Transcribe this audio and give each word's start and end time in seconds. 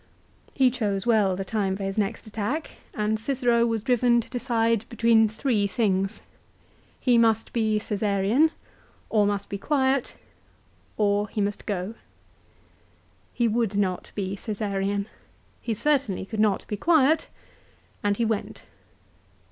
He 0.55 0.71
chose 0.71 1.05
well 1.05 1.35
the 1.35 1.45
time 1.45 1.75
for 1.77 1.83
his 1.83 1.95
next 1.95 2.25
attack 2.25 2.71
and 2.95 3.19
Cicero 3.19 3.67
was 3.67 3.81
driven 3.81 4.19
to 4.21 4.29
decide 4.31 4.83
between 4.89 5.29
three 5.29 5.67
things; 5.67 6.23
he 6.99 7.19
must 7.19 7.53
be 7.53 7.77
Csesarean, 7.79 8.49
or 9.11 9.27
must 9.27 9.47
be 9.47 9.59
quiet, 9.59 10.15
or 10.97 11.29
he 11.29 11.39
must 11.39 11.67
go. 11.67 11.93
He 13.31 13.47
would 13.47 13.77
not 13.77 14.11
be 14.15 14.35
Csesarean: 14.35 15.05
he 15.61 15.75
certainly 15.75 16.25
could 16.25 16.39
not 16.39 16.65
be 16.67 16.77
quiet, 16.77 17.27
and 18.03 18.17
he 18.17 18.25
went. 18.25 18.63